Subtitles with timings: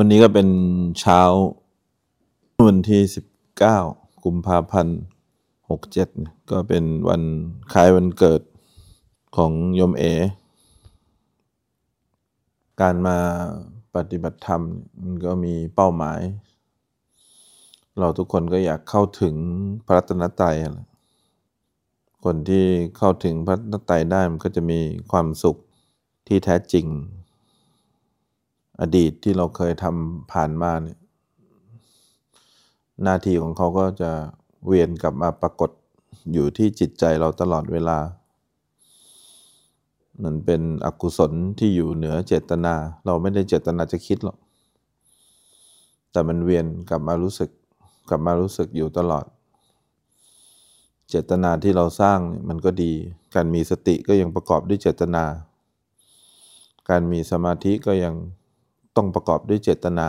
[0.00, 0.48] วันนี้ก็เป็น
[1.00, 1.20] เช้า
[2.68, 3.26] วันที่สิบ
[3.58, 3.78] เก้า
[4.24, 4.98] กุมภาพันธ์
[5.70, 6.08] หกเจ็ด
[6.50, 7.22] ก็เป็นวัน
[7.72, 8.42] คล้ายวันเกิด
[9.36, 10.04] ของโยมเอ
[12.80, 13.18] การมา
[13.94, 14.62] ปฏิบัติธรรม
[15.02, 16.20] มันก็มีเป้าหมาย
[17.98, 19.34] เราทุกคนก็อยากเข้าถึง
[19.86, 20.56] พระตนตรัย
[22.24, 22.64] คนที่
[22.96, 24.80] เข้าถึงพระตนตรัยได้มันก็จะมี
[25.10, 25.56] ความสุข
[26.26, 26.86] ที่แท้จริง
[28.80, 30.98] อดีตที่เราเคยทำผ่านมาเนี่ย
[33.02, 34.10] หน้าที่ของเขาก็จะ
[34.66, 35.70] เวียนกลับมาปรากฏ
[36.32, 37.98] อยู่ที่จิตใจเราตลอดเวลา
[40.24, 42.74] มันเป็นอกุศลที่อยู่เหนือเจตนา
[43.06, 44.38] เราไม่ได้เจตนาจะคิดหรอก
[46.12, 47.50] แต่มันเวียนกลับมารู้สึก
[48.08, 49.26] กลับมารู้สึกอยู่ตลอด
[51.08, 52.18] เจตนาที่เราสร้าง
[52.48, 52.92] มันก็ดี
[53.34, 55.24] การมีสติก็ยังประกอบด้วยเจตนา
[56.90, 58.14] การมีสมาธิก็ยัง
[58.98, 60.08] ต้องประกอบด้วยเจตนา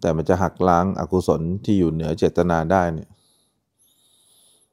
[0.00, 3.10] แต่มันจะหักล้างอากุศลที่อยู่เหนือเจตนาได้เนี่ย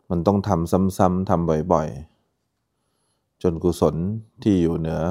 [0.10, 3.96] มันต้องทำซ้ำๆทำบ่อยๆ จนกุศล
[4.44, 5.02] ที่อยู่เหนือ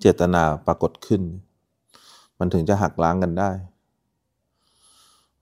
[0.00, 1.22] เจตนาปรากฏขึ้น
[2.38, 3.50] มันถึงจะหักล้างกันได้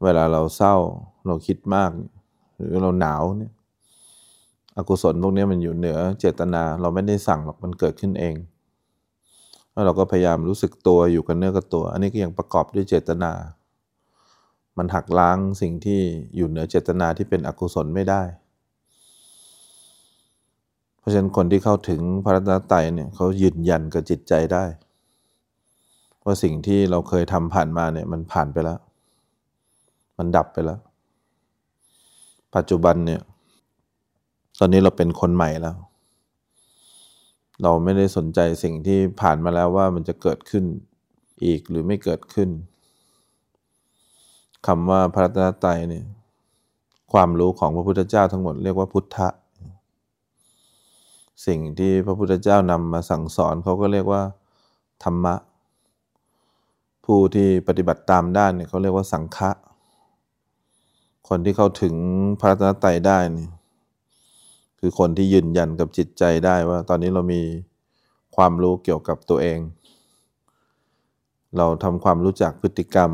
[0.02, 0.74] เวลาเราเศร้า
[1.26, 1.90] เราคิดมาก
[2.56, 3.52] หรือเราหนาวเนี่ย
[4.76, 8.34] อกุศลพวกนี้มันอยู่เหนือเจตนาเราไม่ได้สั่งหรอกมันเกิดขึ้นเอง
[9.76, 13.32] แล้วเราก็พยายามรู้สึกตัวอยู่กับเนื้อกับตัว อันนี้ก็ยังประกอบด้วยเจตนา
[14.78, 16.00] มันหักล้างสิ่งที่
[16.36, 18.22] อยู่เหนือเจตนาที่เป็นอกุศลไม่ได้
[20.98, 24.64] เพราะฉะนั้นคนที่เข้าถึงพระรัตนตรัยเนี่ยเขายืนยันกับจิตใจได้
[26.24, 28.78] ว่าสิ่งที่เราเคยทำผ่านมาเนี่ยมันผ่านไปแล้ว
[30.18, 30.80] มันดับไปแล้ว
[32.56, 33.20] ปัจจุบันเนี่ย
[34.58, 35.76] ตอนนี้เราเป็นคนใหม่แล้ว
[37.62, 40.64] เราไม่ได้สนใจสิ่งที่ผ่านมาแล้วว่ามันจะเกิดขึ้น
[41.44, 42.50] อีกหรือไม่เกิดขึ้น
[44.66, 46.04] คำว่าพระรัตนตรัยเนี่ย
[47.12, 49.28] ความรู้ของพระพุทธเจ้าทั้งหมดเรียกว่าพุทธะ
[51.46, 54.22] สิ่งที่พระพุทธเจ้านำมาสั่งสอนเขาก็เรียกว่า
[55.04, 55.34] ธรรมะ
[57.04, 59.50] ผู้ที่ปฏิบัติตามด้านเนี่ยเขาเรียกว่าสังฆะ
[61.28, 61.94] คนที่เข้าถึง
[62.40, 63.48] พระรัตนตรัยได้เนี่ย
[64.88, 67.42] คือคนที่ยืนยันกับจิตใจได้ว่า ตอนนี้เรามี
[68.36, 69.58] ความรู้เกี่ยวกับตัวเอง
[71.56, 73.10] เราทำความรู้จักพฤติกรรม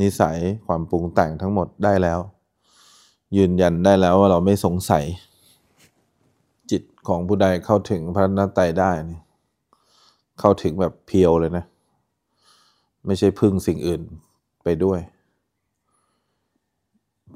[0.00, 2.18] นิสัยความปรุงแต่งทั้งหมดได้แล้ว
[3.36, 5.04] ยืนยันได้แล้วว่าเราไม่สงสัย
[6.70, 9.20] จิตของผู้ใดเข้าถึงพระนัตไตได้นี่
[10.40, 11.64] เข้าถึงแบบเพียวเลยนะ
[13.06, 14.02] ไม่ใช่พึ่งสิ่งอื่น
[14.64, 15.00] ไปด้วย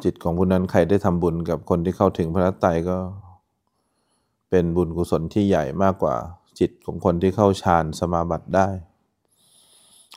[0.05, 2.97] จิตของผู้นั้นใครได้ทำบุญกับคนที่เข้าถึงพระนัตไตก็
[4.55, 6.17] เป็นบุญกุศลที่ใหญ่มากกว่า
[6.59, 8.69] จิตของคนที่เข้าฌานสมาบัติได้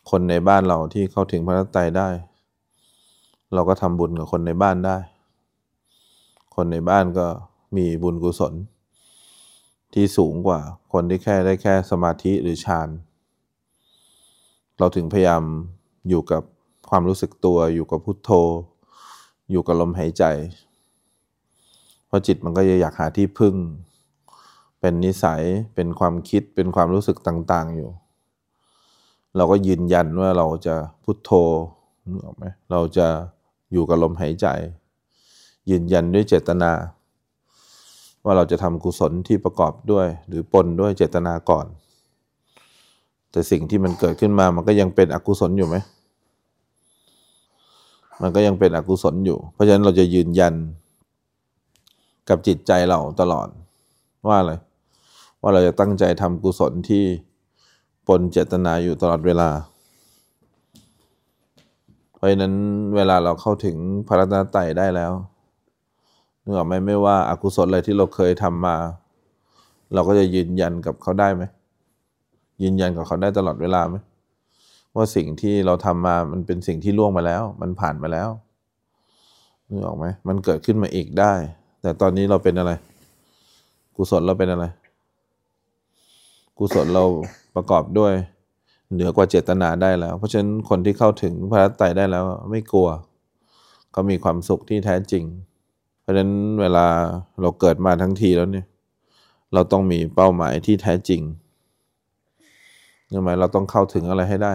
[0.10, 2.10] คนในบ้านเราที่เข้าถึงพระตรัยได้
[3.54, 4.98] เราก็ทำบุญกับคนในบ้านได้
[6.56, 7.28] คนในบ้านก็
[7.78, 8.54] มีบุญกุศล
[9.94, 10.60] ที่สูงกว่า
[10.94, 12.90] คนที่แค่ได้แค่สมาธิหรือฌาน
[14.80, 15.44] เราถึงพยายาม
[16.10, 16.44] อยู่กับ
[16.90, 18.32] ความรู้สึกตัวอยู่กับพุทโธ
[19.52, 20.24] อยู่กับลมหายใจ
[22.08, 23.56] เพราะจิตมันก็จะอยากหาที่พึ่ง
[24.86, 25.44] เป็นนิสัย
[25.76, 27.90] เป็นความคิดเป็นความรู้สึกต่าง ๆ อยู่
[29.36, 31.32] เราก็ยืนยันว่าเราจะพุทโธ
[32.10, 33.08] นึกออกไหมเราจะ
[33.72, 34.48] อยู่กับลมหายใจ
[35.70, 36.72] ยืนยันด้วยเจตนา
[38.24, 41.66] ว่าเราจะทำกุศลที่ประกอบด้วย หรือปนด้วยเจตนาก่อน
[43.32, 45.76] แต่สิ่งที่มันเกิดขึ้นมามันก็ยังเป็นอกุศลอยู่ไหม
[48.22, 50.54] มันก็ยังเป็นอกุศลอยู่ เพราะฉะนั้นเราจะยืนยัน
[52.30, 53.48] กับจิตใจเราตลอด
[54.30, 54.54] ว่าอะไร
[55.48, 57.04] ว่าเราจะตั้งใจทำกุศลที่
[58.08, 59.50] ปนเจตนาอยู่ตลอดเวลา
[62.14, 62.54] เพราะนั้น
[62.96, 63.76] เวลาเราเข้าถึง
[64.08, 65.12] พระรัตนตรัยได้แล้ว
[66.44, 68.76] นึกออกไหมไม่ว่าอากุศลอะไรที่เราเคยทำมา
[69.94, 71.44] เราก็จะยืนยันกับเขาได้ไหม
[72.64, 73.96] ยืนยันกับเขาได้ตลอดเวลาไหม
[74.96, 78.30] ว่าสิ่งที่เราทำมามันเป็นสิ่งที่ล่วงมาแล้ว มันผ่านมาแล้ว
[79.68, 81.34] นึกออกไหมมันเกิดขึ้นมาอีกได้
[81.82, 82.72] แต่ตอนนี้เราเป็นอะไร
[83.96, 84.66] กุศลเราเป็นอะไร
[86.58, 87.06] กุศลเรา
[87.56, 88.14] ประกอบด้วย
[88.94, 92.90] เหนือกว่าเจตนาได้แล้ว เพราะฉะนั้นคนที่เข้าถึงพระตไตรได้แล้วไม่กลัว
[93.92, 95.24] เขามีความสุขที่แท้จริง
[96.02, 96.32] เพราะฉะนั้น
[96.62, 96.86] เวลา
[97.42, 98.68] เราเกิดมาทั้งทีแล้วเนี่ย
[99.54, 101.22] เราต้องมีเป้าหมายที่แท้จริง
[103.10, 104.54] ใช่ไหมเราต้องเข้าถึงอะไรให้ได้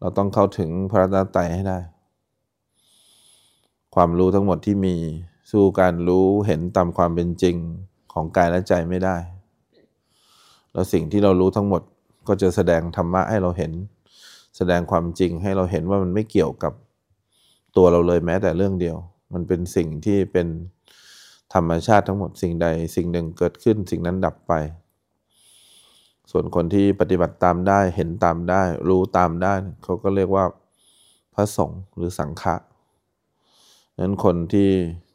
[0.00, 1.78] เราต้องเข้าถึงพระรัตนตรัยให้ได้
[3.94, 4.96] ความรู้ทั้งหมดที่มี
[5.50, 7.56] สู้การรู้เห็นตามความเป็นจริง
[8.12, 9.16] ของกายและใจไม่ได้
[10.72, 11.82] แล้วสิ่งที่เรารู้ทั้งหมด
[12.28, 13.72] ก็จะแสดงธรรมะให้เราเห็น
[14.56, 16.72] แสดงความจริงให้เราเห็นว่ามันไม่เกี่ยวกับ
[17.76, 18.96] ตัวเราเลยแม้แต่เรื่องเดียว
[19.32, 20.48] มันเป็นสิ่งที่เป็น
[21.54, 22.66] ธรรมชาติทั้งหมดสิ่งใด
[22.96, 24.52] สิ่งหนึ่งเกิดขึ้นสิ่งนั้นดับไป
[26.30, 30.44] ส่วนคนที่ปฏิบัติตามได้เห็นตามได้ รู้ตามได้เขาก็เรียกว่า
[31.34, 32.54] พระสงฆ์หรือสังฆะ
[34.00, 34.68] นั้นคนที่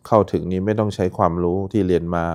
[0.07, 2.25] เข้าถึงนี้ไม่ต้องใช้ความรู้ที่เรียนมา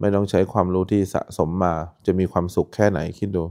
[0.00, 1.74] ไม่ต้องใช้ความรู้ที่สะสมมา
[2.06, 3.44] จะมีความสุขแค่ไหนคิดดู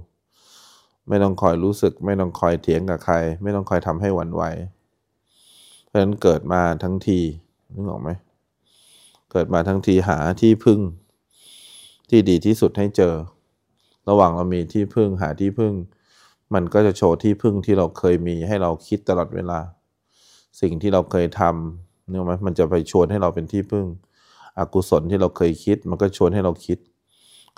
[1.07, 4.43] ไม่ต้องคอยรู้สึก ไม่ต้องคอยเถียงกับใคร ไม่ต้องคอยทำให้หวั่นไหว
[5.85, 7.19] เพราะฉะนั้นเกิดมาทั้งที
[7.73, 8.09] นึกออกไหม
[9.31, 10.79] เกิดมาทั้งทีหาที่พึ่ง
[12.09, 13.13] ที่ดีที่สุดให้เจอ
[14.09, 15.73] ระหว่างเรามีที่พึ่งหาที่พึ่ง
[16.53, 19.59] มันก็จะโชว์ที่พึ่งที่เราเคยมีให้เราคิดตลอดเวลา
[20.61, 23.85] สิ่งที่เราเคยทำนื่อไหมมันจะไปชวนให้เราเป็นที่พึ่ง
[24.59, 26.77] อกุศลที่เราเคยคิด มันก็ชวนให้เราคิด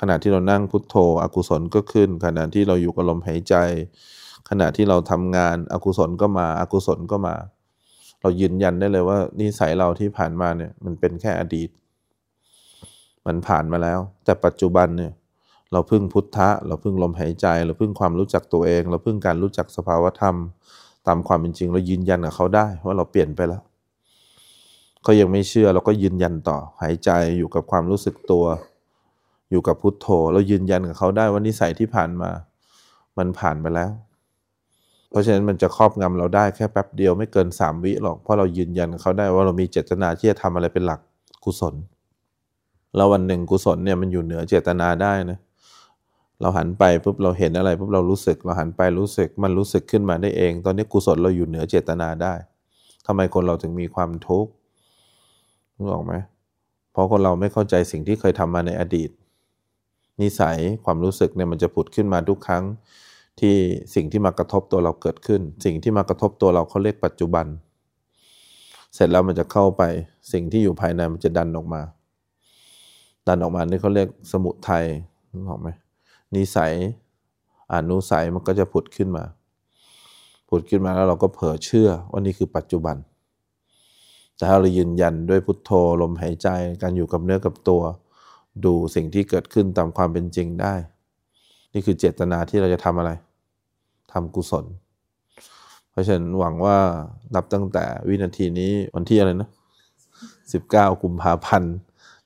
[0.01, 3.55] ขณะที่เรานั่งพุทโธ อกุศลก็ขึ้น ขณะที่เราอยู่กับลมหายใจ
[4.49, 7.35] ขณะที่เราทำงานอกุศลก็มาอกุศลก็มา
[8.21, 11.69] เรายืนยันได้เลยว่านิสัยเราที่ผ่านมาเนี่ยมันเป็นแค่อดีต
[13.25, 15.11] มันผ่านมาแล้ว แต่ปัจจุบันเนี่ย
[15.71, 20.35] เราพึ่งพุทธะ เราพึ่งลมหายใจ เราพึ่งความรู้จักตัวเอง เราพึ่งการรู้จักสภาวธรรม
[21.07, 23.61] ตามความเป็นจริง เรายืนยันกับเขาได้ว่าเราเปลี่ยนไปแล้ว
[25.03, 28.45] เขายังไม่เชื่อเราก็ยืนยันต่อหายใจอยู่กับความรู้สึกตัว
[29.51, 32.29] อยู่กับพุทโธเรายืนยันกับเขาได้ว่านิสัยที่ผ่านมา
[33.17, 33.91] มันผ่านไปแล้ว
[35.09, 40.99] เพราะฉะนั้นมันจะครอบงำเราได้แค่แป๊บเดียวไม่เกินสามวิหรอกเพราะเรายืนยันเขาได้ว่าเรามีเจตนาที่จะทำอะไรเป็นหลัก
[41.45, 41.75] กุศล
[42.95, 45.39] แล้ววันหนึ่งกุศลเนี่ยมันอยู่เหนือเจตนาได้นะ
[46.41, 52.33] เราหันไปปุ๊บเราเห็นอะไรปุ๊บเรารู้สึก เราหันไปรู้สึกมันรู้สึกขึ้นมาได้เอง ตอนนี้กุศลเราอยู่เหนือเจตนาได้
[53.05, 54.51] ทำไมคนเราถึงมีความทุกข์
[55.81, 56.13] รู้ออกไหม
[56.91, 59.09] เพราะคนเราไม่เข้าใจสิ่งที่เคยทำมาในอดีต
[60.21, 62.63] นิสัยความรู้สึกเนี่ยมันจะผุดขึ้นมาทุกครั้ง
[63.39, 63.55] ที่
[63.95, 67.45] สิ่งที่มากระทบตัวเราเกิดขึ้น สิ่งที่มากระทบตัวเราเขาเรียกปัจจุบัน
[68.93, 69.83] เสร็จแล้วมันจะเข้าไป
[70.31, 71.81] สิ่งที่อยู่ภายในมันจะดันออกมา
[73.27, 74.85] ดันออกมานี่เขาเรียกสมุทัย
[75.31, 75.69] นึกออกไหม
[76.35, 76.73] นิสัย
[77.73, 79.23] อนุสัยมันก็จะผุดขึ้นมา
[80.49, 82.95] ผุดขึ้นมาแล้วเราก็เผลอเชื่อว่านี่คือปัจจุบัน
[84.41, 85.71] แต่ถ้าเรายืนยันด้วยพุทโธ
[86.01, 86.47] ลมหายใจ
[86.81, 87.81] การอยู่กับเนื้อกับตัว
[88.65, 90.73] ดูสิ่งที่เกิดขึ้นตามความเป็นจริงได้
[91.73, 93.11] นี่คือเจตนาที่เราจะทำอะไร
[94.13, 94.65] ทำกุศล
[95.91, 96.77] เพราะฉะนั้นหวังว่า
[97.35, 99.49] นับตั้งแต่วินาทีนี้วันที่อะไรนะ
[100.53, 101.75] สิบเก้ากุมภาพันธ์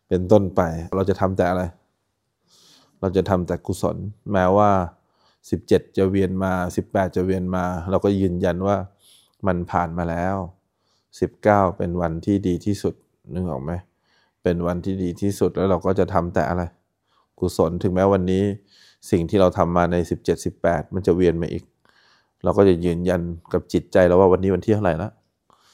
[0.08, 0.62] เป็นต้นไป
[0.96, 1.64] เราจะทำแต่อะไร
[3.00, 3.98] เราจะทำแต่กุศล
[4.32, 4.72] แม้ว่า
[5.50, 8.76] สิบเจ็ดจะเวียนมาสิบแปดจะเวียนมา เราก็ยืนยันว่า
[9.48, 10.38] มันผ่านมาแล้ว
[11.20, 12.96] สิบเก้าเป็นวันที่ดีที่สุด
[13.34, 13.72] นึกออกไหม
[14.44, 16.64] เป็นวันที่ดีที่สุดแล้วเราก็จะทำแต่อะไร
[17.40, 18.44] กุศลถึงแม้วันนี้
[19.12, 19.96] สิ่งที่เราทำมาใน
[20.26, 21.64] 17 18 มันจะเวียนมาอีก
[22.44, 23.22] เราก็จะยืนยัน
[23.54, 25.10] กับจิตใจเราว่าวันนี้วันที่เท่าไหร่ละ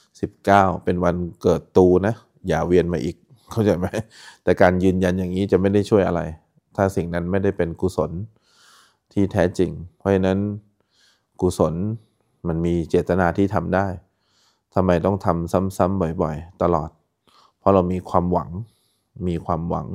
[0.09, 2.13] 19 เป็นวันเกิดตูนะ
[2.47, 3.15] อย่าเวียนมาอีก
[3.51, 3.87] เข้าใจไหม
[4.43, 6.21] แต่การยืนยันอย่างนี้จะไม่ได้ช่วยอะไร
[6.75, 8.11] ถ้าสิ่งนั้นไม่ได้เป็นกุศล
[9.13, 10.39] ที่แท้จริง เพราะฉะนั้น
[11.41, 11.73] กุศล
[12.47, 13.87] มันมีเจตนาที่ทำได้
[14.73, 16.89] ทำไมต้องทำซ้ำๆบ่อยๆ ตลอด
[17.59, 18.49] เพราะเรามีความหวัง
[19.27, 19.87] มีความหวัง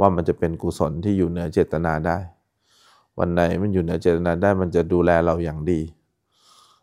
[0.00, 2.18] ว่ามันจะเป็นกุศลที่อยู่เหนือเจตนาได้
[3.18, 5.80] วันไหนมันอยู่เหนือเจตนาได้มันจะดูแลเราอย่างดี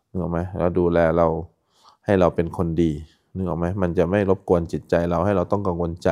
[0.09, 1.27] นึกออกไหมแล้วดูแลเรา
[2.05, 2.91] ให้เราเป็นคนดี
[3.35, 6.09] นึกออกไหมมันจะไม่รบกวนจิตใจเราให้เราต้องกังวลใจ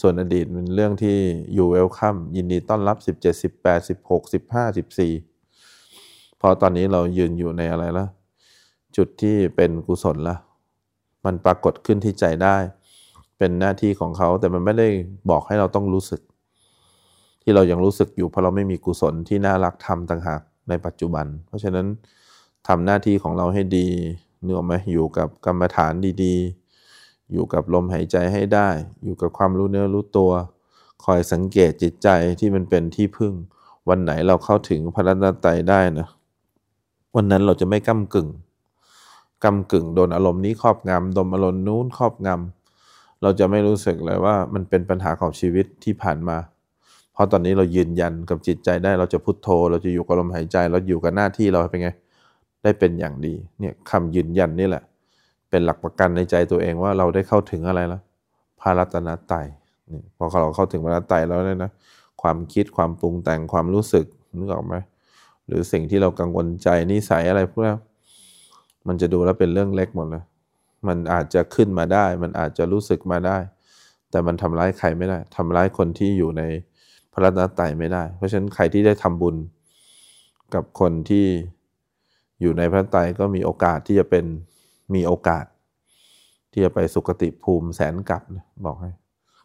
[0.00, 1.16] ส่วนอดีตเป็นเรื่องที่
[1.54, 4.76] อยู่เวลคัมยินดีต้อนรับ 17 18 16 15
[5.38, 8.06] 14 พอตอนนี้เรายืนอยู่ในอะไรละ
[8.96, 10.36] จุดที่เป็นกุศลละ
[11.24, 12.56] มันปรากฏขึ้นที่ใจได้
[13.38, 14.88] เป็นหน้าที่ของเขาแต่มันไม่ได้
[15.30, 16.20] บอกให้เราต้องรู้สึก
[17.42, 21.86] ที่เรายังรู้สึกอยู่เพราะเราไม่มีกุศลที่น่ารักทำต่างหากในปัจจุบัน เพราะฉะนั้น
[22.68, 23.88] ทำหน้าที่ของเราให้ดี
[24.42, 28.68] เนื้อไหมอยู่กับกรรมฐานดีๆ อยู่กับลมหายใจให้ได้
[29.04, 30.30] อยู่กับความรู้เนื้อรู้ตัว
[31.04, 32.08] คอยสังเกตจิตใจ
[32.40, 33.32] ที่มันเป็นที่พึ่ง
[33.88, 36.08] วันไหนเราเข้าถึงพระรัตนตรัยได้นะ
[37.16, 38.28] วันนั้นเราจะไม่ก้ากึ่ง
[39.44, 46.36] กำกึ่งโดนอารมณ์นี้ครอบงำดนอารมณ์นู้นครอบงำเราจะไม่รู้สึกเลยว่ามันเป็นปัญหาของชีวิตที่ผ่านมา
[47.12, 51.90] เพราะตอนนี้เรายืนยันกับจิตใจได้เราจะพุโทโธ เราจะอยู่กับลมหายใจ เราอยู่กับหน้าที่เราเป็นไง
[52.62, 54.82] ได้เป็นอย่างดีเนี่ยคำยืนยันนี่แหละ
[55.50, 58.02] เป็นหลักประกันในใจตัวเองว่าเราได้เข้าถึงอะไรแล้ว
[58.60, 59.46] พารัตนตรัย
[59.90, 61.70] นี่พอเราเข้าถึงพระรัตนตแล้วเนี่ยนะ
[62.22, 64.06] ความคิดความปรุงแต่งความรู้สึก
[64.38, 64.74] นึกออกไหม
[65.46, 67.74] หรือสิ่งที่เรากังวลใจนิสัยอะไรพวกนี้
[68.88, 70.24] มันจะดูแล้วเป็นเรื่องเล็กหมดเลย
[70.88, 73.38] มันอาจจะขึ้นมาได้ มันอาจจะรู้สึกมาได้
[74.10, 76.42] แต่มันทำร้ายใครไม่ได้ทำร้ายคนที่อยู่ใน
[77.12, 79.36] พระรัตนตรัยไม่ได้ เพราะฉะนั้นใครที่ได้ทำบุญ
[80.54, 81.26] กับคนที่
[82.40, 84.24] อยู่ในพระไตรก็มีโอกาสที่จะเป็น
[84.94, 85.44] มีโอกาส
[86.52, 88.22] ที่จะไปสุคติภูมิแสนกลับ
[88.66, 88.90] บอกให้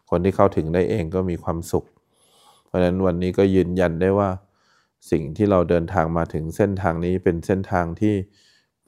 [0.09, 1.85] คนที่เข้าถึงได้เองก็มีความสุข
[2.65, 4.29] เพราะฉะนั้นวันนี้ก็ยืนยันได้ว่า
[5.11, 8.15] สิ่งที่เราเดินทางมาถึงเส้นทางนี้เป็นเส้นทางที่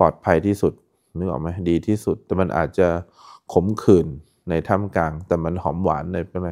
[0.02, 0.74] ปลอดภัยที่สุด
[1.18, 2.88] นึกออกไหมดีที่สุด แต่มันอาจจะ
[3.54, 4.08] ขมขื่น
[4.50, 6.50] ในท่ามกลาง แต่มันหอมหวานในอะไร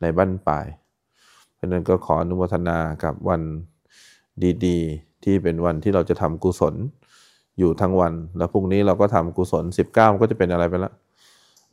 [0.00, 0.66] ในบ้านปลาย
[1.54, 3.42] เพราะนั้นก็ขออนุโมทนากับวัน
[4.66, 6.74] ดีๆ ที่เป็นวันที่เราจะทำกุศล
[7.58, 10.92] อยู่ทั้งวัน แล้วพรุ่งนี้เราก็ทำกุศลสิบเก้าก็จะเป็นอะไรไปละ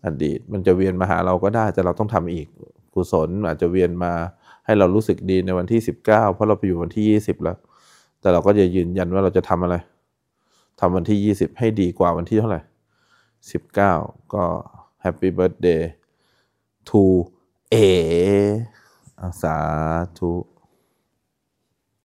[0.05, 2.47] อดีตมันจะเวียนมาหาเราก็ได้แต่เราต้องทำอีก
[2.95, 4.11] กุศลอาจจะเวียนมา
[4.65, 7.57] ให้เรารู้สึกดีในวันที่สิบเก้าเพราะเราไปอยู่วันที่ยี่สิบแล้ว
[8.21, 9.75] แต่เราก็จะยืนยันว่าเราจะทำอะไร
[10.79, 12.61] ทำวันที่ยี่สิบให้ดีกว่าวันที่เท่าไหร่
[13.51, 13.93] สิบเก้า
[14.33, 14.43] ก็
[15.01, 17.03] Happy Birthday to
[17.69, 17.75] เอ
[19.41, 19.57] สา
[20.17, 20.31] ธุ